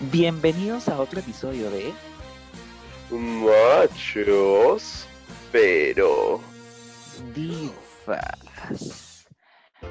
[0.00, 1.92] Bienvenidos a otro episodio de
[3.10, 5.08] Machos,
[5.50, 6.40] pero
[7.34, 9.26] Divas.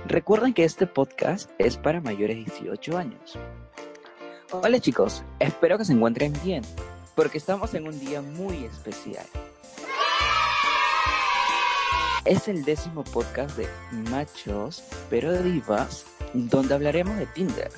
[0.05, 3.37] Recuerden que este podcast es para mayores de 18 años.
[4.51, 6.63] Hola chicos, espero que se encuentren bien,
[7.13, 9.25] porque estamos en un día muy especial.
[12.23, 13.67] Es el décimo podcast de
[14.09, 17.71] Machos, pero Divas, donde hablaremos de Tinder.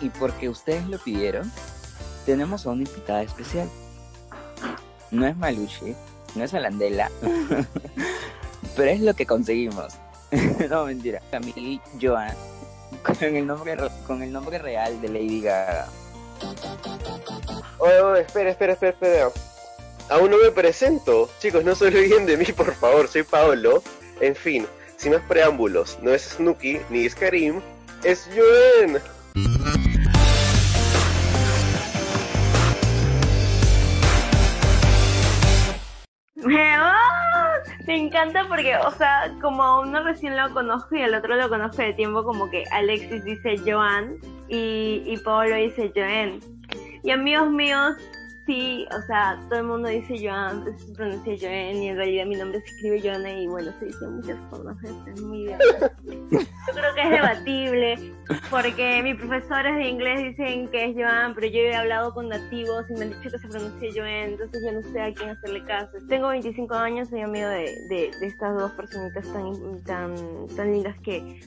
[0.00, 1.50] Y porque ustedes lo pidieron,
[2.26, 3.68] tenemos a una invitada especial.
[5.10, 5.94] No es Maluchi,
[6.34, 7.10] no es Alandela,
[8.76, 9.94] pero es lo que conseguimos.
[10.70, 11.22] no, mentira.
[11.30, 12.34] Camille Joan,
[13.02, 13.76] con el nombre,
[14.06, 15.88] con el nombre real de Lady Gaga.
[17.78, 19.30] Oye, oye, espera, espera, espera, espera.
[20.10, 21.30] Aún no me presento.
[21.40, 23.08] Chicos, no se olviden de mí, por favor.
[23.08, 23.82] Soy Paolo.
[24.20, 27.60] En fin, sin más preámbulos, no es Snooki ni es Karim,
[28.02, 29.00] es Joan.
[37.98, 41.92] Encanta porque, o sea, como uno recién lo conozco y el otro lo conozco de
[41.94, 44.16] tiempo, como que Alexis dice Joan
[44.48, 46.40] y, y Pablo dice Joan.
[47.02, 47.94] Y amigos míos,
[48.48, 52.36] sí, o sea, todo el mundo dice Joan, se pronuncia Joan y en realidad mi
[52.36, 55.58] nombre se escribe Joana y bueno, se dice muchas formas, es muy bien.
[56.30, 58.14] Yo creo que es debatible
[58.50, 62.86] porque mis profesores de inglés dicen que es Joan, pero yo he hablado con nativos
[62.88, 65.64] y me han dicho que se pronuncia Joan, entonces yo no sé a quién hacerle
[65.64, 65.98] caso.
[66.08, 70.14] Tengo 25 años, soy amigo de, de, de estas dos personitas tan, tan,
[70.56, 71.38] tan lindas que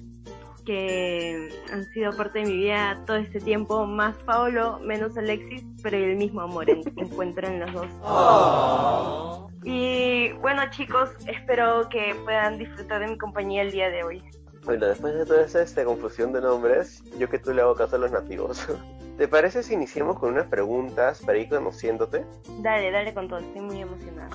[0.66, 5.98] que han sido parte de mi vida todo este tiempo, más Paolo, menos Alexis, pero
[5.98, 9.48] el mismo amor en, encuentro en los dos.
[9.64, 14.24] Y bueno chicos, espero que puedan disfrutar de mi compañía el día de hoy.
[14.64, 18.00] Bueno, después de toda esta confusión de nombres, yo que tú le hago caso a
[18.00, 18.68] los nativos.
[19.18, 22.26] ¿Te parece si iniciamos con unas preguntas para ir conociéndote?
[22.60, 24.30] Dale, dale con todo, estoy muy emocionada.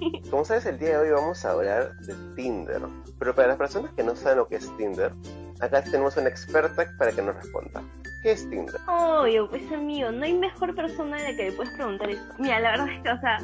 [0.30, 2.82] Como sabes, el día de hoy vamos a hablar de Tinder.
[3.18, 5.12] Pero para las personas que no saben lo que es Tinder,
[5.60, 7.82] acá tenemos una experta para que nos responda.
[8.22, 8.76] ¿Qué es Tinder?
[8.86, 12.22] Obvio, pues amigo, no hay mejor persona de la que le puedes preguntar eso.
[12.38, 13.38] Mira, la verdad es que, o sea,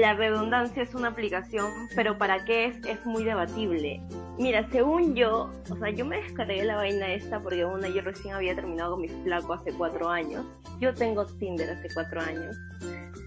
[0.00, 4.00] la redundancia es una aplicación, pero para qué es, es muy debatible.
[4.38, 8.34] Mira, según yo, o sea, yo me descargué la vaina esta porque una, yo recién
[8.34, 10.46] había terminado con mi flaco hace cuatro años.
[10.80, 12.56] Yo tengo Tinder hace cuatro años.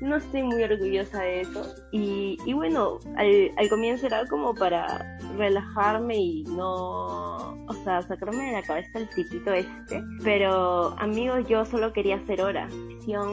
[0.01, 1.75] No estoy muy orgullosa de eso.
[1.91, 8.45] Y, y bueno, al, al comienzo era como para relajarme y no, o sea, sacarme
[8.45, 10.03] de la cabeza el tipito este.
[10.23, 12.73] Pero amigos, yo solo quería hacer horas.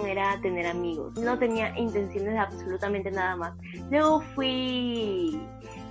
[0.07, 1.19] Era tener amigos.
[1.19, 3.55] No tenía intenciones de absolutamente nada más.
[3.91, 5.41] Luego fui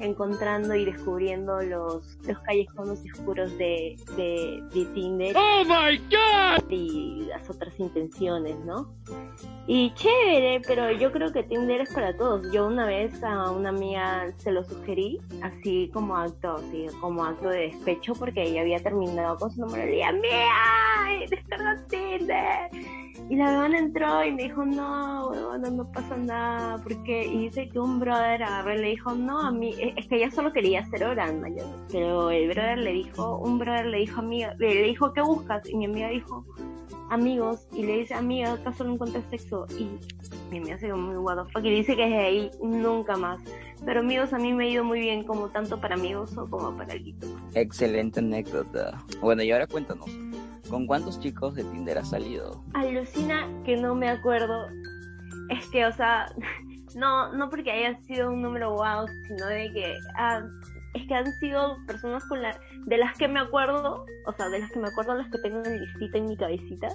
[0.02, 5.36] encontrando y descubriendo los, los callejones oscuros de, de, de Tinder.
[5.38, 6.70] ¡Oh my god!
[6.70, 8.94] Y las otras intenciones, ¿no?
[9.68, 12.52] Y chévere, pero yo creo que Tinder es para todos.
[12.52, 17.50] Yo una vez a una amiga se lo sugerí, así como acto, así como acto
[17.50, 21.28] de despecho, porque ella había terminado con su número y ¡Mía!
[21.30, 23.01] ¡Descarga Tinder!
[23.32, 27.70] Y la weona entró y me dijo, no, weona, no pasa nada, porque y dice
[27.70, 30.82] que un brother agarró y le dijo, no, a mí, es que ella solo quería
[30.82, 31.32] hacer horas,
[31.90, 35.66] pero el brother le dijo, un brother le dijo, amiga, le dijo, ¿qué buscas?
[35.70, 36.46] Y mi amiga dijo,
[37.10, 39.66] amigos, y le dice, amiga, ¿acaso no encuentras sexo?
[39.80, 39.88] Y
[40.50, 43.40] mi amiga se muy what the fuck, y dice que desde ahí nunca más.
[43.86, 46.96] Pero amigos, a mí me ha ido muy bien, como tanto para amigos como para
[46.96, 47.28] el guito.
[47.56, 49.02] Excelente anécdota.
[49.22, 50.10] Bueno, y ahora cuéntanos,
[50.72, 52.64] ¿con cuántos chicos de Tinder has salido?
[52.74, 54.68] Alucina que no me acuerdo.
[55.50, 56.34] Es que, o sea,
[56.96, 60.42] no, no porque haya sido un número wow, sino de que ah,
[60.94, 64.60] es que han sido personas con la, de las que me acuerdo, o sea, de
[64.60, 66.88] las que me acuerdo, las que tengo en listita en mi cabecita,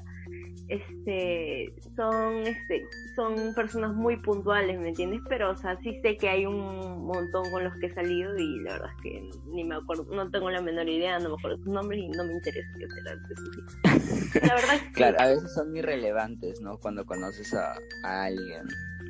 [0.68, 5.20] este, son, este, son personas muy puntuales, ¿me entiendes?
[5.28, 8.60] Pero, o sea, sí sé que hay un montón con los que he salido y
[8.60, 11.58] la verdad es que ni me acuerdo, no tengo la menor idea, no me acuerdo
[11.58, 12.86] sus nombres y no me interesa que
[13.34, 14.42] sus hijos.
[14.42, 16.78] La verdad es que Claro, a veces son irrelevantes, ¿no?
[16.78, 17.74] Cuando conoces a,
[18.04, 18.66] a alguien.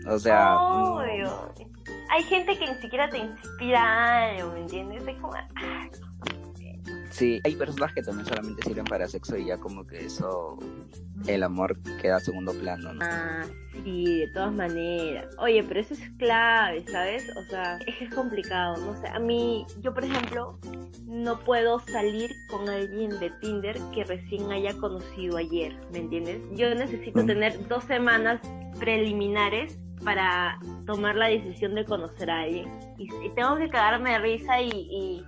[0.08, 0.98] O sea, no-.
[2.10, 5.06] Hay gente que ni siquiera te inspira algo, ¿me entiendes?
[5.06, 5.34] Es como,
[7.16, 10.58] Sí, hay personas que también solamente sirven para sexo y ya como que eso,
[11.26, 13.00] el amor queda a segundo plano, ¿no?
[13.02, 13.44] Ah,
[13.84, 15.34] sí, de todas maneras.
[15.38, 17.24] Oye, pero eso es clave, ¿sabes?
[17.36, 19.08] O sea, es que es complicado, no sé.
[19.08, 20.58] A mí, yo por ejemplo,
[21.06, 26.42] no puedo salir con alguien de Tinder que recién haya conocido ayer, ¿me entiendes?
[26.52, 27.26] Yo necesito Mm.
[27.26, 28.40] tener dos semanas
[28.78, 32.68] preliminares para tomar la decisión de conocer a alguien.
[32.98, 35.24] Y, y tengo que cagarme de risa y, y,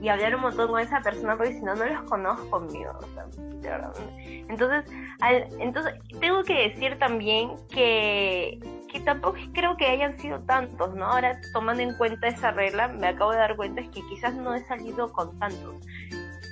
[0.00, 2.92] y hablar un montón con esa persona porque si no, no los conozco, amigo.
[2.98, 4.44] O sea, de.
[4.48, 4.84] Entonces,
[5.20, 8.58] al, entonces, tengo que decir también que,
[8.90, 11.06] que tampoco creo que hayan sido tantos, ¿no?
[11.06, 14.54] Ahora, tomando en cuenta esa regla, me acabo de dar cuenta es que quizás no
[14.54, 15.74] he salido con tantos.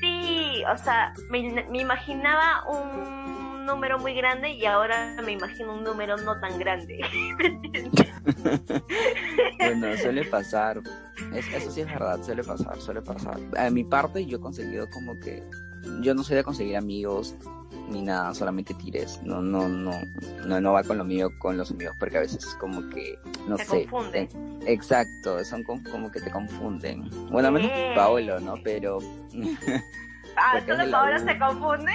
[0.00, 5.84] Sí, o sea, me, me imaginaba un número muy grande y ahora me imagino un
[5.84, 7.00] número no tan grande.
[9.58, 10.80] Bueno, suele pasar.
[11.34, 13.38] Es- eso sí es verdad, suele pasar, suele pasar.
[13.58, 15.42] A mi parte, yo he conseguido como que.
[16.02, 17.34] Yo no soy de conseguir amigos
[17.88, 19.20] ni nada, solamente tires.
[19.24, 19.92] No, no, no,
[20.46, 23.18] no, no va con lo mío, con los amigos, porque a veces como que,
[23.48, 23.86] no Se sé.
[23.86, 24.24] confunden.
[24.24, 27.08] eh, Exacto, son com- como que te confunden.
[27.30, 27.70] Bueno, menos.
[27.94, 28.54] Paolo, ¿no?
[28.62, 28.98] Pero
[30.36, 31.92] Ah, ¿solo Paola se confunde?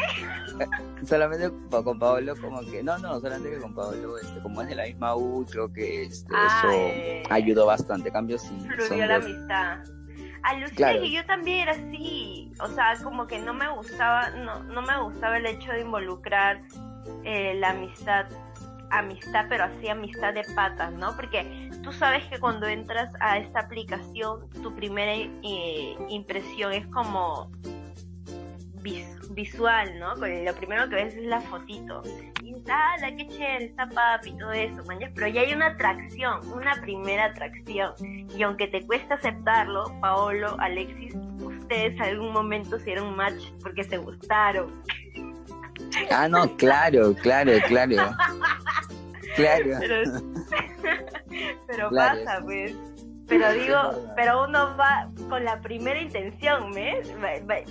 [1.05, 4.75] solamente con Paolo como que, no, no, solamente que con Paolo, este, como es de
[4.75, 7.23] la misma U, creo que este, Ah, eso eh.
[7.29, 8.11] ayudó bastante.
[8.11, 8.57] Cambio, sí.
[8.87, 9.79] fluyó la amistad.
[10.43, 11.01] Alucina Claro.
[11.01, 15.01] que yo también era así, o sea, como que no me gustaba, no, no me
[15.01, 16.61] gustaba el hecho de involucrar
[17.23, 18.27] eh, la amistad,
[18.91, 21.15] amistad, pero así amistad de patas, ¿no?
[21.15, 27.51] Porque tú sabes que cuando entras a esta aplicación, tu primera eh, impresión es como
[29.31, 30.13] visual, ¿no?
[30.15, 32.01] Con- Lo primero que ves es la fotito.
[32.43, 35.11] Y ah, la que chévere, está papi y todo eso, mañas.
[35.15, 37.93] Pero ya hay una atracción, una primera atracción.
[38.37, 44.83] Y aunque te cuesta aceptarlo, Paolo, Alexis, ustedes algún momento hicieron match porque se gustaron.
[46.11, 47.95] Ah, no, claro, claro, claro.
[49.35, 49.65] Claro.
[49.81, 50.03] Pero,
[51.67, 52.73] pero Claro, pasa, pues.
[53.27, 57.11] Pero digo, es pero uno va con la primera intención, ¿ves?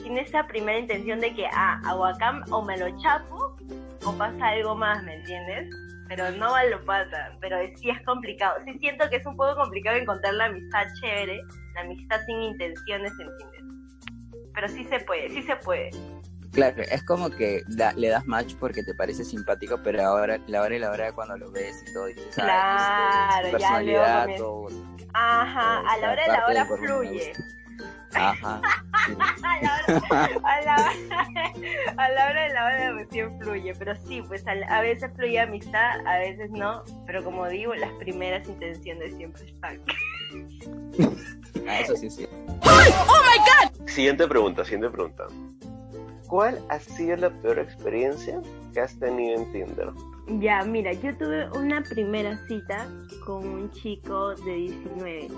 [0.03, 3.57] Tiene esa primera intención de que, ah, acá o me lo chapo
[4.05, 5.69] o pasa algo más, ¿me entiendes?
[6.09, 8.57] Pero no lo pasa, pero sí es complicado.
[8.67, 11.41] Sí siento que es un poco complicado encontrar la amistad chévere,
[11.75, 13.63] la amistad sin intenciones, ¿entiendes?
[14.55, 15.91] Pero sí se puede, sí se puede.
[16.53, 20.63] Claro, es como que da- le das match porque te parece simpático, pero ahora, la
[20.63, 23.83] hora y la hora cuando lo ves y todo, dices, Claro, ah, este, su ya
[23.83, 24.69] luego personalidad, todo.
[25.15, 27.33] Ajá, a la hora de la hora fluye.
[28.15, 28.61] Ajá.
[29.07, 29.13] sí.
[29.45, 30.93] a la hora, a la hora,
[31.97, 35.41] a la hora de la hora recién fluye, pero sí, pues a, a veces fluye
[35.41, 39.81] amistad, a veces no, pero como digo, las primeras intenciones siempre están.
[41.69, 42.29] Ah, eso sí, sí.
[43.87, 45.27] Siguiente pregunta, siguiente pregunta.
[46.27, 48.41] ¿Cuál ha sido la peor experiencia
[48.73, 49.91] que has tenido en Tinder?
[50.27, 52.89] Ya, mira, yo tuve una primera cita
[53.27, 55.29] con un chico de 19.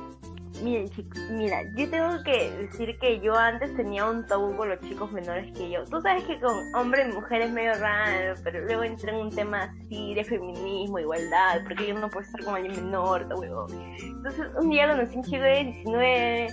[0.63, 4.81] Miren, chicos, mira, yo tengo que decir que yo antes tenía un tabú con los
[4.81, 5.85] chicos menores que yo.
[5.85, 9.31] Tú sabes que con hombres y mujeres es medio raro, pero luego entré en un
[9.31, 13.69] tema así de feminismo, igualdad, porque yo no puedo estar con alguien menor, huevón.
[13.99, 16.47] Entonces, un día conocí a un chico de 19,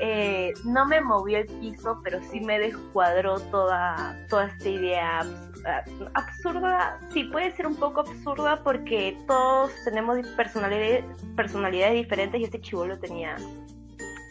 [0.00, 5.57] eh, no me movió el piso, pero sí me descuadró toda, toda esta idea ah,
[6.14, 6.98] absurda.
[7.12, 11.04] Sí, puede ser un poco absurda porque todos tenemos personalidades,
[11.36, 13.36] personalidades diferentes y este chivolo tenía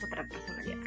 [0.05, 0.77] otra personalidad.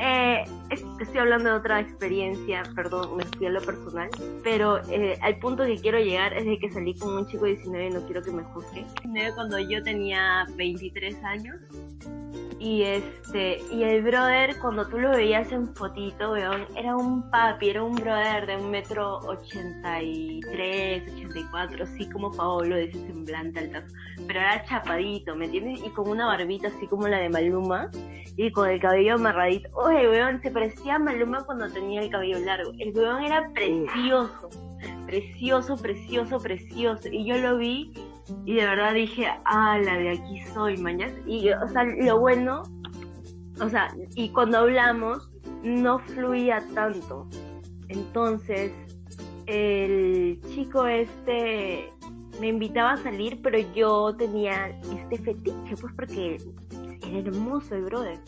[0.00, 4.08] Eh, es- estoy hablando de otra experiencia, perdón, me fui a lo personal,
[4.42, 7.52] pero eh, al punto que quiero llegar es de que salí con un chico de
[7.52, 8.80] 19 y no quiero que me juzgue.
[9.02, 11.56] 19 cuando yo tenía 23 años
[12.64, 17.68] y este, y el brother, cuando tú lo veías en fotito, weón, era un papi,
[17.68, 22.76] era un brother de un metro ochenta y tres, ochenta y cuatro, así como Paolo,
[22.76, 23.94] de ese semblante altazo.
[24.26, 25.84] Pero era chapadito, ¿me entiendes?
[25.84, 27.90] Y con una barbita así como la de Maluma,
[28.36, 29.68] y con el cabello amarradito.
[29.74, 32.72] Oye, weón, se parecía a Maluma cuando tenía el cabello largo.
[32.78, 34.48] El weón era precioso,
[35.06, 37.08] precioso, precioso, precioso.
[37.12, 37.92] Y yo lo vi
[38.44, 41.12] y de verdad dije, ah, la de aquí soy, mañas.
[41.26, 42.62] Y, o sea, lo bueno,
[43.60, 45.30] o sea, y cuando hablamos,
[45.62, 47.28] no fluía tanto.
[47.88, 48.72] Entonces,
[49.46, 51.92] el chico este
[52.40, 56.38] me invitaba a salir, pero yo tenía este fetiche, pues porque
[57.06, 58.18] era hermoso el brother.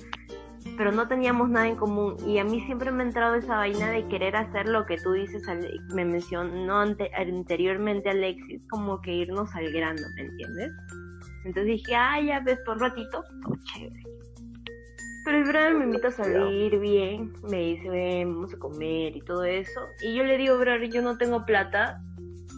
[0.77, 2.17] Pero no teníamos nada en común.
[2.27, 5.13] Y a mí siempre me ha entrado esa vaina de querer hacer lo que tú
[5.13, 5.43] dices,
[5.95, 10.73] me mencionó ante- anteriormente Alexis, como que irnos al grano, ¿me entiendes?
[11.45, 14.03] Entonces dije, ah, ya ves por ratito, todo chévere.
[15.25, 19.21] Pero el brother me invita a salir bien, me dice, ven, vamos a comer y
[19.23, 19.81] todo eso.
[20.03, 22.01] Y yo le digo, brother, yo no tengo plata,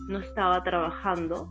[0.09, 1.51] no estaba trabajando.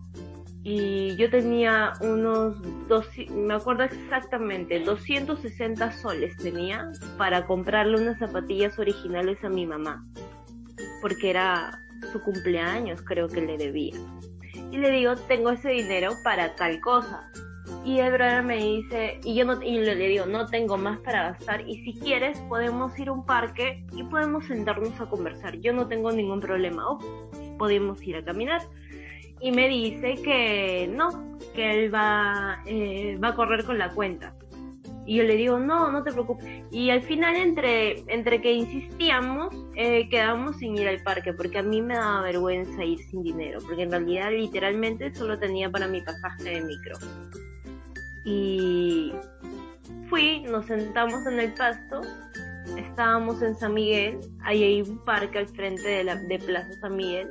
[0.70, 2.58] Y yo tenía unos,
[2.90, 10.06] dos, me acuerdo exactamente, 260 soles tenía para comprarle unas zapatillas originales a mi mamá.
[11.02, 11.80] Porque era
[12.12, 13.96] su cumpleaños, creo que le debía.
[14.70, 17.32] Y le digo, tengo ese dinero para tal cosa.
[17.86, 21.32] Y el brother me dice, y yo no, y le digo, no tengo más para
[21.32, 25.60] gastar, y si quieres podemos ir a un parque y podemos sentarnos a conversar.
[25.62, 27.00] Yo no tengo ningún problema, o
[27.58, 28.64] podemos ir a caminar.
[29.40, 34.34] Y me dice que no, que él va, eh, va a correr con la cuenta.
[35.08, 36.46] Y yo le digo, no, no te preocupes.
[36.70, 41.64] Y al final, entre, entre que insistíamos, eh, quedamos sin ir al parque, porque a
[41.64, 46.02] mí me daba vergüenza ir sin dinero, porque en realidad literalmente solo tenía para mi
[46.02, 46.98] pasaje de micro.
[48.26, 49.14] Y
[50.10, 52.02] fui, nos sentamos en el pasto,
[52.76, 56.98] estábamos en San Miguel, ahí hay un parque al frente de, la, de Plaza San
[56.98, 57.30] Miguel,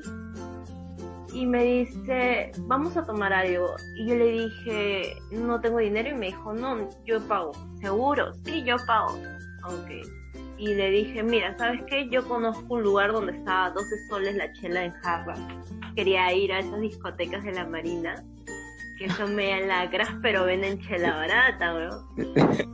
[1.36, 3.76] y me dice, vamos a tomar algo.
[3.94, 7.52] Y yo le dije, no tengo dinero, y me dijo, no, yo pago.
[7.78, 8.32] ¿Seguro?
[8.46, 9.18] Sí, yo pago.
[9.64, 9.90] Ok.
[10.56, 12.08] Y le dije, mira, ¿sabes qué?
[12.08, 15.34] Yo conozco un lugar donde estaba 12 soles la chela en jarra.
[15.94, 18.24] Quería ir a esas discotecas de la Marina
[18.98, 22.08] que son media lacras, pero venden chela barata, bro.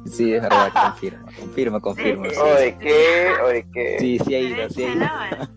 [0.06, 2.28] sí, es verdad, confirma, confirma, confirma.
[2.28, 3.26] Oye, ¿qué?
[3.44, 3.96] Oye, ¿qué?
[3.98, 5.48] Sí, sí ha ido, sí ha ido.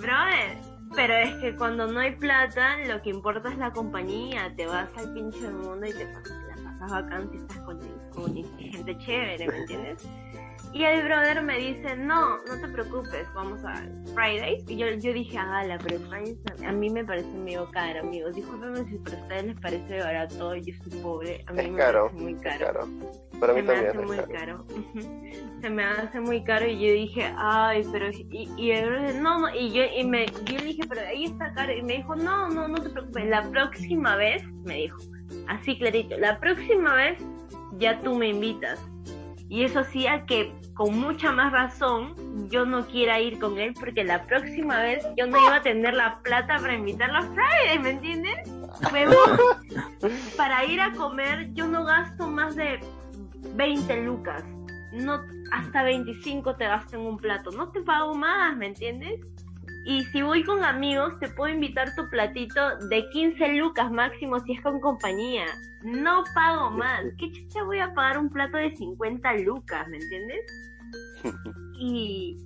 [0.00, 0.67] Brother,
[0.98, 4.52] pero es que cuando no hay plata, lo que importa es la compañía.
[4.56, 7.78] Te vas al pinche mundo y te pasas, la pasas bacán si estás con,
[8.12, 10.08] con gente chévere, ¿me entiendes?
[10.72, 13.74] Y el brother me dice, no, no te preocupes, vamos a
[14.14, 14.64] Fridays.
[14.68, 18.34] Y yo, yo dije, hágala, pero Fridays a mí me parece medio caro, amigos.
[18.34, 21.44] Discúlpenme si para ustedes les parece barato, yo soy pobre.
[21.46, 22.88] A mí Es me caro, parece muy es caro.
[23.40, 24.64] Para mí Se me hace es muy caro.
[25.62, 28.10] Se me hace muy caro y yo dije, ay, pero...
[28.10, 31.24] Y, y el brother, no, no, y yo, y me, yo le dije, pero ahí
[31.24, 31.72] está caro.
[31.72, 34.98] Y me dijo, no, no, no te preocupes, la próxima vez, me dijo,
[35.48, 37.18] así clarito, la próxima vez
[37.78, 38.78] ya tú me invitas.
[39.48, 42.14] Y eso hacía que con mucha más razón
[42.50, 45.94] yo no quiera ir con él porque la próxima vez yo no iba a tener
[45.94, 48.36] la plata para invitarlo a Friday, ¿me entiendes?
[50.36, 52.78] Para ir a comer yo no gasto más de
[53.54, 54.44] 20 lucas.
[54.92, 55.20] No,
[55.52, 57.50] hasta 25 te gasto en un plato.
[57.50, 59.20] No te pago más, ¿me entiendes?
[59.88, 64.52] Y si voy con amigos, te puedo invitar tu platito de 15 lucas máximo si
[64.52, 65.46] es con compañía.
[65.82, 67.04] No pago más.
[67.16, 70.40] ¿Qué chucha voy a pagar un plato de 50 lucas, ¿me entiendes?
[71.80, 72.36] Y,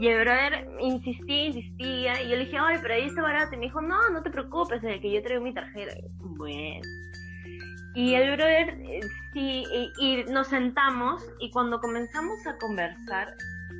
[0.00, 3.54] y el brother insistía, insistía, y yo le dije, ay, pero ahí está barato.
[3.54, 5.94] Y me dijo, no, no te preocupes, es que yo traigo mi tarjeta.
[6.20, 6.86] Bueno.
[7.94, 9.00] Y el brother, eh,
[9.32, 13.34] sí, y, y nos sentamos, y cuando comenzamos a conversar,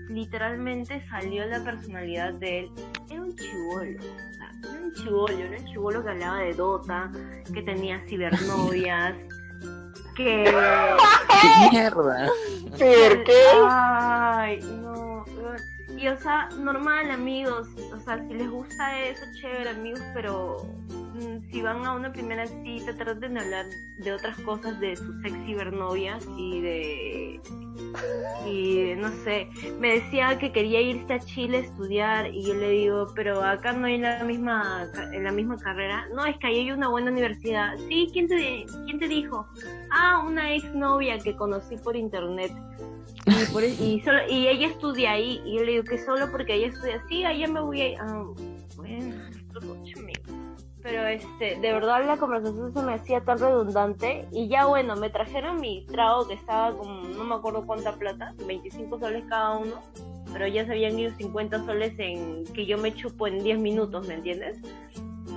[0.09, 2.71] literalmente salió la personalidad de él.
[3.11, 7.11] Era un chivolo, o sea, era un chivolo, era un chivolo que hablaba de Dota,
[7.53, 9.15] que tenía cibernovias,
[10.17, 10.45] que...
[10.45, 12.29] ¡Qué mierda!
[12.71, 13.43] ¿Por qué?
[13.69, 15.25] Ay, no.
[15.97, 17.69] Y o sea, normal, amigos.
[17.95, 20.57] O sea, si les gusta eso, chévere, amigos, pero
[21.51, 23.67] si van a una primera cita, traten de hablar
[23.99, 27.41] de otras cosas, de sus ex cibernovias y de.
[28.47, 32.71] Y no sé, me decía que quería irse a Chile a estudiar y yo le
[32.71, 36.09] digo, pero acá no hay la misma, la misma carrera.
[36.15, 37.77] No, es que ahí hay una buena universidad.
[37.89, 39.47] Sí, ¿quién te, quién te dijo?
[39.91, 42.53] Ah, una ex novia que conocí por internet.
[43.27, 45.41] Y, por, y, solo, y ella estudia ahí.
[45.45, 47.99] Y yo le digo que solo porque ella estudia así, allá me voy a ir.
[48.01, 48.25] Ah,
[48.77, 49.15] bueno.
[50.83, 54.27] Pero este, de verdad la conversación se me hacía tan redundante.
[54.33, 58.35] Y ya bueno, me trajeron mi trago que estaba como, no me acuerdo cuánta plata,
[58.47, 59.81] 25 soles cada uno.
[60.33, 64.07] Pero ya se habían ido 50 soles en que yo me chupo en 10 minutos,
[64.09, 64.59] ¿me entiendes?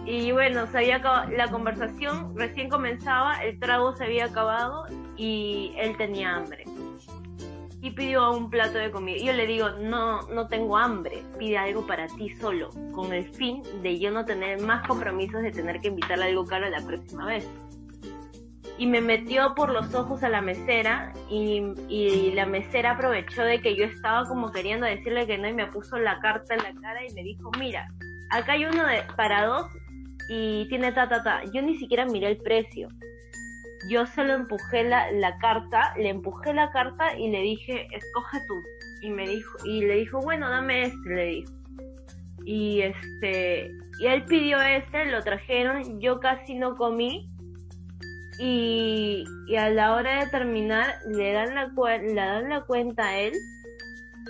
[0.06, 4.86] Y bueno, se había acabado, la conversación recién comenzaba, el trago se había acabado
[5.18, 6.65] y él tenía hambre.
[7.86, 9.24] Y pidió un plato de comida.
[9.24, 13.62] Yo le digo, no, no tengo hambre, pide algo para ti solo, con el fin
[13.84, 17.48] de yo no tener más compromisos de tener que invitarle algo caro la próxima vez.
[18.80, 23.62] Y me metió por los ojos a la mesera y, y la mesera aprovechó de
[23.62, 26.82] que yo estaba como queriendo decirle que no y me puso la carta en la
[26.82, 27.88] cara y me dijo, mira,
[28.32, 29.68] acá hay uno de, para dos
[30.28, 31.44] y tiene ta ta ta.
[31.54, 32.90] Yo ni siquiera miré el precio.
[33.90, 38.40] Yo se lo empujé la, la carta, le empujé la carta y le dije, escoge
[38.48, 38.56] tú.
[39.02, 41.54] Y me dijo, y le dijo, bueno, dame este, le dijo.
[42.46, 47.30] Y este, y él pidió este, lo trajeron, yo casi no comí.
[48.40, 53.18] Y, y a la hora de terminar, le dan la, le dan la cuenta a
[53.18, 53.34] él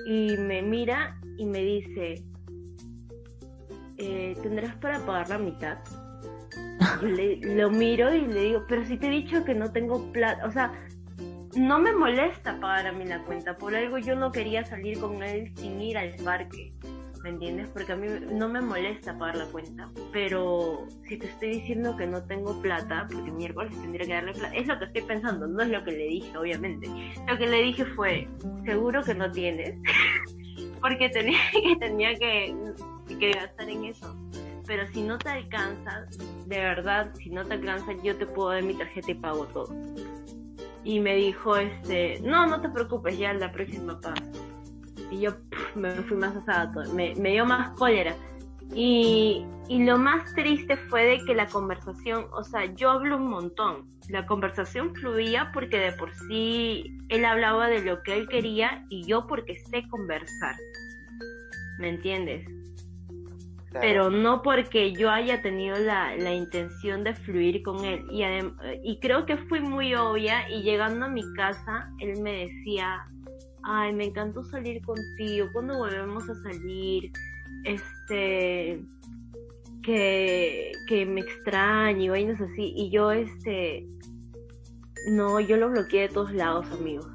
[0.06, 2.24] y me mira y me dice,
[3.98, 5.78] eh, ¿tendrás para pagar la mitad?
[7.02, 10.46] Le, lo miro y le digo, pero si te he dicho que no tengo plata,
[10.46, 10.74] o sea,
[11.56, 15.24] no me molesta pagar a mí la cuenta, por algo yo no quería salir con
[15.24, 16.74] él sin ir al parque,
[17.24, 17.70] ¿me entiendes?
[17.70, 22.08] Porque a mí no me molesta pagar la cuenta, pero si te estoy diciendo que
[22.08, 25.64] no tengo plata, porque miércoles tendría que darle plata, es lo que estoy pensando, no
[25.64, 26.90] es lo que le dije, obviamente.
[27.28, 28.28] Lo que le dije fue,
[28.66, 29.76] seguro que no tienes,
[30.82, 32.56] porque tenía que, tenía que,
[33.20, 34.16] que gastar en eso.
[34.68, 36.06] Pero si no te alcanza,
[36.46, 39.76] de verdad, si no te alcanza, yo te puedo dar mi tarjeta y pago todo.
[40.84, 44.16] Y me dijo, este, no, no te preocupes, ya la próxima pago.
[45.12, 45.32] Y yo
[45.76, 46.36] me fui más
[46.94, 48.16] me, me dio más cólera.
[48.74, 53.30] Y, y lo más triste fue de que la conversación, o sea, yo hablo un
[53.30, 53.90] montón.
[54.10, 59.04] La conversación fluía porque de por sí él hablaba de lo que él quería y
[59.06, 60.56] yo porque sé conversar.
[61.80, 62.48] ¿Me entiendes?
[63.76, 63.88] Claro.
[63.88, 68.06] pero no porque yo haya tenido la, la intención de fluir con él.
[68.10, 72.46] Y, adem- y creo que fui muy obvia y llegando a mi casa, él me
[72.48, 73.06] decía,
[73.64, 77.12] ay, me encantó salir contigo, ¿cuándo volvemos a salir?
[77.66, 78.80] Este,
[79.84, 82.74] que, que me extraña y vainas así.
[82.78, 83.86] Y yo, este,
[85.10, 87.08] no, yo lo bloqueé de todos lados, amigos.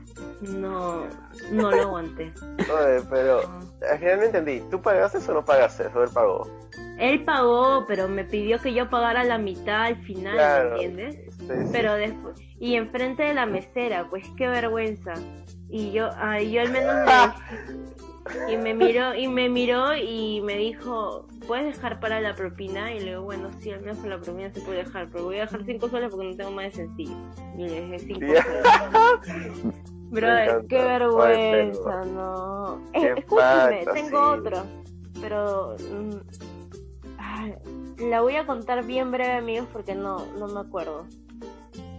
[0.43, 1.07] No,
[1.53, 2.33] no lo aguanté.
[2.59, 3.41] Oye, pero
[3.91, 4.63] al final no entendí.
[4.71, 5.85] ¿Tú pagaste o no pagaste?
[5.87, 6.49] Eso él pagó.
[6.99, 10.77] Él pagó, pero me pidió que yo pagara la mitad al final, Claro.
[10.77, 11.15] ¿me entiendes?
[11.39, 11.69] Sí, sí.
[11.73, 15.15] Pero después, y enfrente de la mesera, pues qué vergüenza.
[15.71, 20.57] Y yo, ay, yo al menos le, y me miró, y me miró y me
[20.57, 22.93] dijo, ¿puedes dejar para la propina?
[22.93, 25.39] Y le digo, bueno, sí, al menos para la propina se puede dejar, pero voy
[25.39, 27.17] a dejar cinco soles porque no tengo más de sencillo.
[27.57, 29.85] Y le dejé cinco soles.
[30.11, 32.79] Brother, qué vergüenza, no.
[32.93, 34.63] Qué Eh, escúchame, falta, tengo otro,
[35.21, 36.17] pero mm,
[37.19, 37.55] ay,
[37.99, 41.07] la voy a contar bien breve, amigos, porque no, no me acuerdo.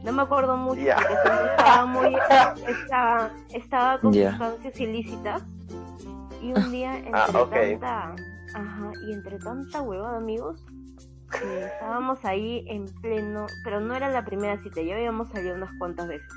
[0.03, 0.95] No me acuerdo mucho Ya.
[0.95, 2.15] porque estaba muy,
[2.67, 5.43] estaba, estaba con sustancias ilícitas
[6.41, 7.49] y un día entre Ah, ok.
[7.51, 8.15] tanta,
[8.55, 10.65] ajá, y entre tanta huevada, amigos,
[11.43, 15.71] eh, estábamos ahí en pleno, pero no era la primera cita, ya habíamos salido unas
[15.77, 16.27] cuantas veces.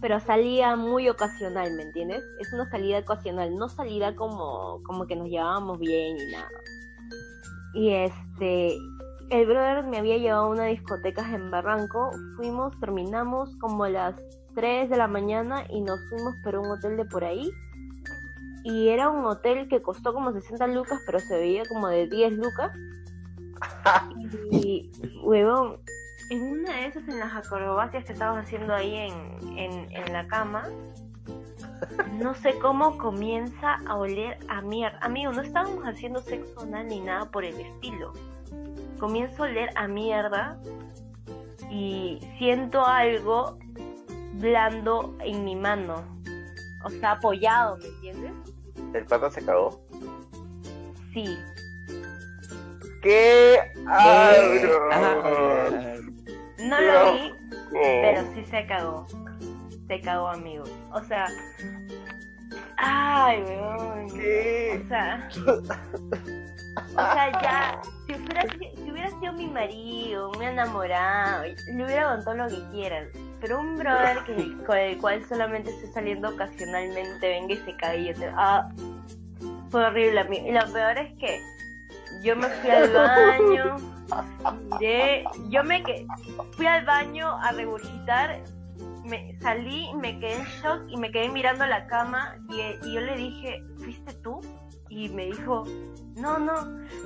[0.00, 2.22] Pero salía muy ocasional, ¿me entiendes?
[2.40, 6.48] Es una salida ocasional, no salida como, como que nos llevábamos bien y nada.
[7.74, 8.76] Y este,
[9.30, 14.16] el brother me había llevado a una discoteca en Barranco, fuimos, terminamos como a las
[14.54, 17.50] 3 de la mañana y nos fuimos para un hotel de por ahí.
[18.64, 22.32] Y era un hotel que costó como 60 lucas, pero se veía como de 10
[22.32, 22.72] lucas.
[24.50, 24.90] Y,
[25.22, 25.78] huevón,
[26.30, 30.26] en una de esas, en las acrobacias que estabas haciendo ahí en, en, en la
[30.28, 30.68] cama,
[32.20, 34.98] no sé cómo comienza a oler a mierda.
[35.02, 38.12] Amigo, no estábamos haciendo sexo anal ni nada por el estilo.
[38.98, 40.58] Comienzo a oler a mierda
[41.70, 43.58] y siento algo
[44.34, 46.04] blando en mi mano.
[46.84, 48.32] O sea, apoyado, ¿me entiendes?
[48.94, 49.80] ¿El pata se cagó?
[51.12, 51.36] Sí.
[53.02, 53.58] ¿Qué?
[53.86, 55.99] ¡Ay, Eh, no!
[56.62, 57.32] No lo vi,
[57.72, 59.06] pero sí se cagó.
[59.88, 60.64] Se cagó, amigo.
[60.92, 61.26] O sea.
[62.76, 64.08] Ay, weón.
[64.10, 64.80] ¿Qué?
[64.84, 65.28] O sea.
[65.36, 67.80] O sea, ya.
[68.06, 72.70] Si hubiera, si- si hubiera sido mi marido, mi enamorado, le hubiera contado lo que
[72.70, 73.08] quieran.
[73.40, 77.98] Pero un brother que, con el cual solamente estoy saliendo ocasionalmente, venga y se cague
[77.98, 78.30] y yo te.
[78.36, 78.68] Ah,
[79.70, 80.46] fue horrible, amigo.
[80.46, 81.40] Y lo peor es que
[82.22, 83.76] yo me fui al baño,
[84.72, 86.06] miré, yo me que
[86.52, 88.42] fui al baño a regurgitar,
[89.04, 93.00] me salí, me quedé en shock y me quedé mirando la cama y, y yo
[93.00, 94.40] le dije, ¿fuiste tú?
[94.88, 95.64] Y me dijo,
[96.16, 96.54] no, no,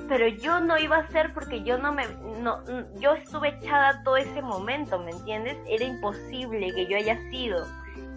[0.09, 2.03] pero yo no iba a ser porque yo no me,
[2.39, 2.63] no,
[2.99, 5.57] yo estuve echada todo ese momento, ¿me entiendes?
[5.67, 7.65] Era imposible que yo haya sido.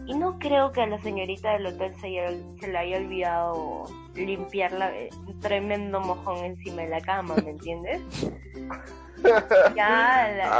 [0.08, 3.84] Y no creo que a la señorita del hotel se, haya- se le haya olvidado
[4.14, 8.00] limpiar la, eh, un tremendo mojón encima de la cama, ¿me entiendes?
[9.74, 10.54] Ya, la,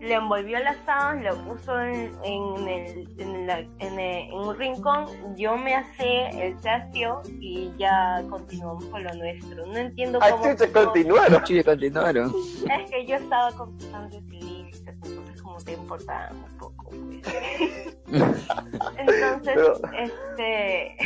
[0.00, 4.54] le envolvió las sábanas, lo puso en, en, el, en, la- en el- en un
[4.58, 5.06] rincón,
[5.38, 9.64] yo me hacé, se asió y ya continuamos con lo nuestro.
[9.66, 10.42] No entiendo Ah, cómo...
[10.42, 11.40] cómo- continuaron.
[11.40, 12.34] Continuaron.
[12.78, 13.50] es que yo estaba
[14.30, 15.25] ilícitas, entonces
[15.56, 16.90] como te importaba un poco.
[16.90, 17.22] pues.
[18.98, 20.96] Entonces, Pero- este,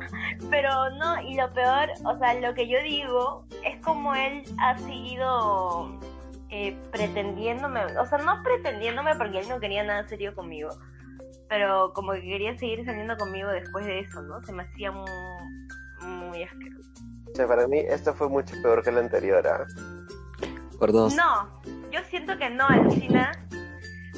[0.50, 4.76] pero no, y lo peor, o sea, lo que yo digo es como él ha
[4.78, 5.98] seguido
[6.50, 10.70] eh, pretendiéndome, o sea, no pretendiéndome porque él no quería nada serio conmigo,
[11.48, 14.42] pero como que quería seguir saliendo conmigo después de eso, ¿no?
[14.42, 15.10] Se me hacía muy,
[16.02, 16.90] muy asqueroso.
[17.32, 19.64] O sea, para mí esto fue mucho peor que la anterior, ¿ah?
[20.78, 21.14] Por dos.
[21.14, 21.60] No,
[21.90, 23.32] yo siento que no, alucina,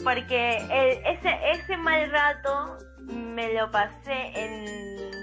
[0.04, 2.76] porque el- ese, ese mal rato
[3.08, 5.14] me lo pasé en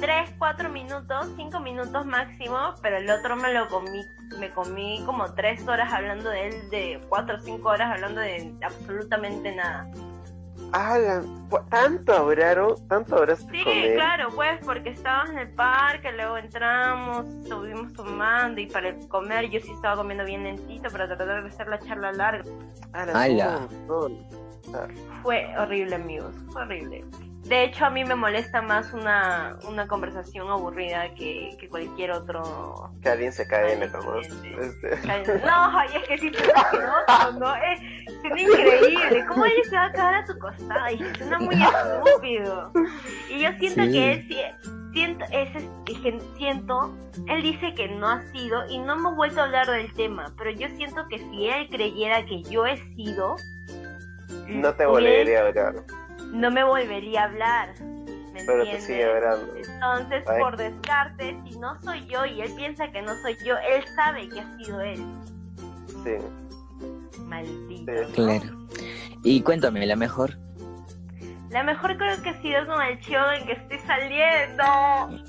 [0.00, 4.04] 3, 4 minutos, 5 minutos máximo, pero el otro me lo comí,
[4.38, 8.54] me comí como 3 horas hablando de él, de 4 o 5 horas hablando de
[8.62, 9.86] absolutamente nada.
[10.72, 13.94] Ah, la- fu- tanto hablaron, tanto hablaste Sí, con él.
[13.94, 19.60] claro, pues porque estábamos en el parque, luego entramos, estuvimos tomando y para comer yo
[19.60, 22.44] sí estaba comiendo bien lentito para tratar de hacer la charla larga.
[22.92, 23.68] Ah, la- Ala.
[25.22, 27.04] Fue horrible, amigos, fue horrible.
[27.48, 32.90] De hecho, a mí me molesta más una, una conversación aburrida que, que cualquier otro...
[33.02, 34.20] que alguien se cae en el ¿no?
[34.20, 37.54] Este, No, ay, es que sí asqueroso, ¿no?
[37.54, 37.80] Es,
[38.20, 39.24] suena increíble.
[39.28, 40.90] ¿Cómo alguien se va a cagar a tu costado?
[40.90, 42.72] Y suena muy estúpido.
[43.30, 43.92] Y yo siento Sí.
[43.92, 46.96] que él sí- siento, ese, es que siento,
[47.28, 50.50] él dice que no ha sido y no hemos vuelto a hablar del tema, pero
[50.50, 53.36] yo siento que si él creyera que yo he sido,
[54.48, 55.74] no te volvería a hablar,
[56.32, 57.74] no me volvería a hablar.
[57.80, 59.54] ¿Me pero te sigue hablando.
[59.56, 60.40] Entonces, Ay.
[60.40, 64.28] por descarte, si no soy yo y él piensa que no soy yo, él sabe
[64.28, 65.02] que ha sido él.
[66.04, 67.20] Sí.
[67.22, 67.92] Maldito.
[67.92, 68.08] Sí.
[68.08, 68.14] ¿no?
[68.14, 68.66] Claro.
[69.22, 70.38] Y cuéntame, la mejor.
[71.56, 74.62] La mejor creo que ha sido con el chico en que estoy saliendo.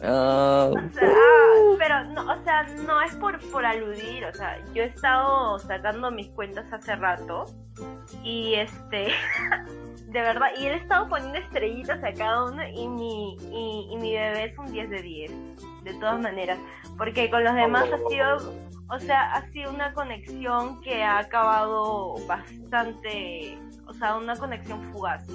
[0.04, 4.58] Oh, O sea, ah, pero no, o sea, no es por, por aludir, o sea,
[4.74, 7.46] yo he estado sacando mis cuentas hace rato
[8.26, 9.08] y este,
[10.08, 13.96] de verdad, y él ha estado poniendo estrellitas a cada uno y mi, y, y
[13.96, 15.32] mi bebé es un 10 de 10,
[15.86, 16.60] de todas maneras,
[16.98, 18.54] porque con los demás ha sido,
[18.90, 25.26] o sea, ha sido una conexión que ha acabado bastante, o sea, una conexión fugaz.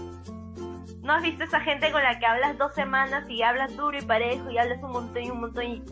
[1.03, 4.03] ¿No has visto esa gente con la que hablas dos semanas y hablas duro y
[4.03, 5.83] parejo y hablas un montón y un montón y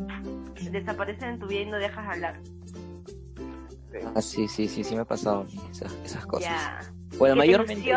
[0.70, 2.40] desaparecen en tu vida y no dejas hablar?
[3.92, 3.98] sí.
[4.14, 6.48] ah, sí, sí, sí, sí me ha pasado a mí esas, esas cosas.
[6.50, 6.80] Ya.
[7.18, 7.92] Bueno, Que te mayormente,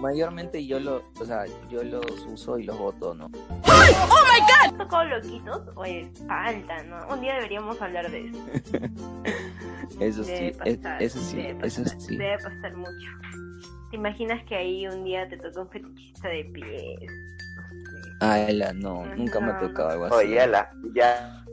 [0.00, 3.30] mayormente yo lo, o sea, yo los uso y los voto, ¿no?
[3.64, 5.62] ¿Has tocado loquitos?
[5.74, 7.06] Oye, falta, ¿no?
[7.08, 8.38] Un día deberíamos hablar de eso.
[10.00, 11.02] Eso sí, Debe es- pasar.
[11.02, 12.16] eso sí, debe eso sí.
[12.16, 13.10] Debe pasar mucho.
[13.90, 17.10] ¿Te imaginas que ahí un día te toca un fetichista de pies?
[18.20, 20.14] Ala, no, nunca me ha tocado algo así.
[20.14, 20.34] Oye,
[20.94, 21.44] ya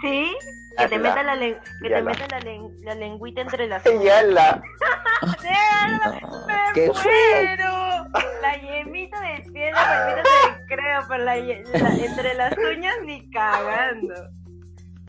[0.00, 0.32] ¿Sí?
[0.76, 2.02] Que te meta la, len- que te la.
[2.02, 4.62] meta la, len- la lengüita entre las ya la,
[6.04, 8.06] No, ¡Me qué muero!
[8.42, 14.14] La yemita de pie, la yemita te creo, pero la- entre las uñas ni cagando.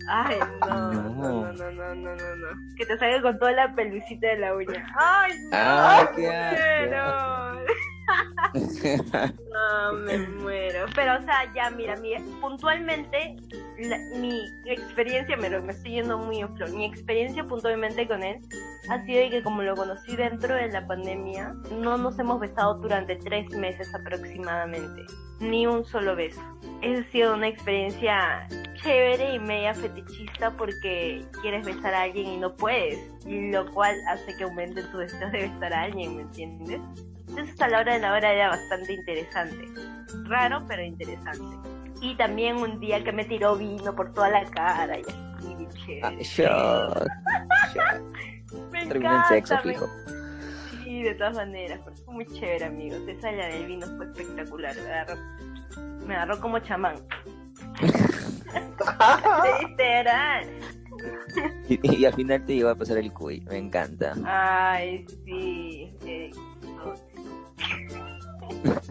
[0.07, 4.27] Ay, no, no, no, no, no, no, no, Que te salga con toda la pelucita
[4.27, 4.87] de la uña.
[4.97, 7.65] Ay, no, Ay, qué quiero.
[8.53, 10.85] No, me muero.
[10.95, 13.35] Pero, o sea, ya, mira, mira, puntualmente,
[14.17, 18.39] mi experiencia, me, lo- me estoy yendo muy en flor, mi experiencia puntualmente con él
[18.89, 23.15] ha sido que como lo conocí dentro de la pandemia, no nos hemos besado durante
[23.17, 25.03] tres meses aproximadamente.
[25.39, 26.41] Ni un solo beso.
[26.81, 28.47] Esa ha sido una experiencia
[28.81, 34.35] chévere y media fetichista porque quieres besar a alguien y no puedes, lo cual hace
[34.37, 36.81] que aumente tu deseo de besar a alguien, ¿me entiendes?
[37.29, 39.65] Entonces a la hora de la hora era bastante interesante.
[40.25, 41.69] Raro, pero interesante.
[42.01, 45.15] Y también un día que me tiró vino por toda la cara y así,
[46.03, 46.23] Ah, chévere.
[46.23, 47.07] shot,
[47.73, 48.01] shot.
[48.71, 49.87] Me Termina en sexo, me- fijo.
[50.83, 52.99] Sí, de todas maneras, pero fue muy chévere, amigos.
[53.07, 54.75] Esa la del vino fue espectacular.
[54.75, 55.15] Me agarró,
[56.07, 56.95] me agarró como chamán.
[59.69, 60.47] Literal.
[61.69, 64.15] Y, y al final te iba a pasar el cuy, me encanta.
[64.25, 65.93] Ay, sí.
[66.05, 66.31] eh,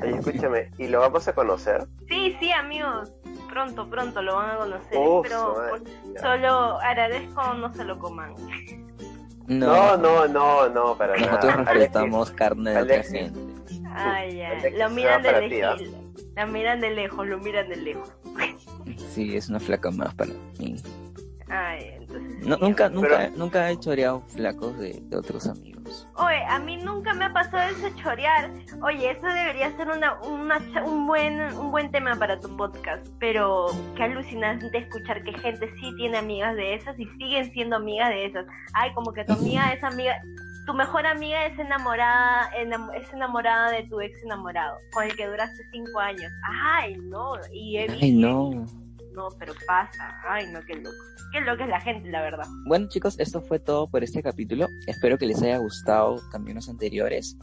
[0.03, 1.87] escúchame, ¿y lo vamos a conocer?
[2.09, 3.13] Sí, sí, amigos.
[3.51, 4.99] Pronto, pronto lo van a conocer.
[4.99, 5.83] Uf, pero por-
[6.21, 8.35] solo agradezco no se lo coman.
[9.47, 11.73] No, no, no, no, para Nosotros nada.
[11.73, 13.41] respetamos carne de otra gente.
[13.95, 14.51] Ay, ya.
[14.51, 15.83] Alexis, Lo miran de lejos.
[16.37, 18.13] La miran de lejos, lo miran de lejos.
[19.15, 20.77] Sí, es una flaca más para mí.
[21.51, 22.47] Ay, entonces.
[22.47, 26.07] No, sí, nunca, nunca, nunca he choreado flacos de, de otros amigos.
[26.17, 28.51] Oye, a mí nunca me ha pasado eso chorear.
[28.83, 33.07] Oye, eso debería ser una, una, cha- un buen un buen tema para tu podcast.
[33.19, 38.11] Pero qué alucinante escuchar que gente sí tiene amigas de esas y siguen siendo amigas
[38.11, 38.45] de esas.
[38.75, 40.21] Ay, como que tu amiga es amiga,
[40.67, 45.27] tu mejor amiga es enamorada, enam- es enamorada de tu ex enamorado, con el que
[45.27, 46.31] duraste cinco años.
[46.75, 47.33] Ay, no.
[47.53, 48.67] Y he Ay, no.
[49.19, 50.21] No, pero pasa.
[50.29, 50.97] Ay, no, qué loco.
[51.33, 52.47] Qué loco es la gente, la verdad.
[52.67, 54.69] Bueno chicos, esto fue todo por este capítulo.
[54.87, 57.37] Espero que les haya gustado también los anteriores.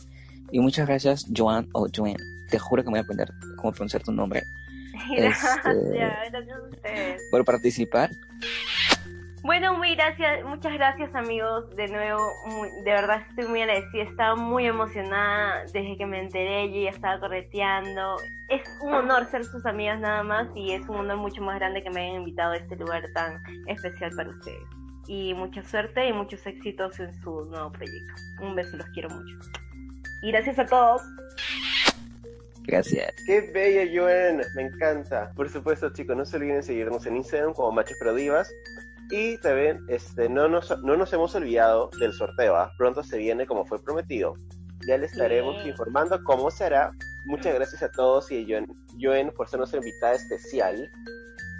[0.52, 2.16] Y muchas gracias, Joan o Joan.
[2.50, 4.42] Te juro que me voy a aprender cómo pronunciar tu nombre.
[5.18, 7.22] Gracias, Este- gracias a ustedes.
[7.30, 8.10] Por participar.
[9.46, 14.36] Bueno, muy gracias, muchas gracias amigos, de nuevo, muy- de verdad estoy muy agradecida, estaba
[14.36, 18.18] muy emocionada desde que me enteré, yo ya estaba correteando,
[18.50, 21.84] es un honor ser sus amigas nada más y es un honor mucho más grande
[21.84, 24.64] que me hayan invitado a este lugar tan especial para ustedes.
[25.08, 28.14] Y mucha suerte y muchos éxitos en su nuevo proyecto.
[28.42, 29.36] Un beso, los quiero mucho.
[30.24, 31.04] Y gracias a todos.
[32.64, 33.14] Gracias.
[33.28, 34.42] ¡Qué bella, Joen!
[34.56, 35.32] Me encanta.
[35.36, 38.52] Por supuesto, chicos, no se olviden seguirnos en Instagram como Machos Pero Divas.
[39.12, 42.56] Y también este, no, nos, no nos hemos olvidado del sorteo.
[42.56, 42.72] ¿ah?
[42.78, 44.34] Pronto se viene como fue prometido.
[44.88, 46.92] Ya les estaremos informando cómo será.
[47.26, 48.68] Muchas gracias a todos y a Joen,
[49.02, 50.90] Joen por ser nuestra invitada especial.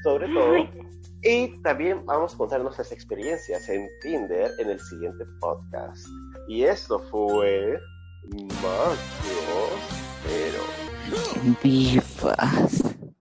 [0.04, 0.56] Sobre todo.
[1.24, 6.06] Y también vamos a contar nuestras experiencias en Tinder en el siguiente podcast.
[6.48, 7.80] Y esto fue
[8.62, 9.00] Machos
[10.24, 12.96] Pero Vivas.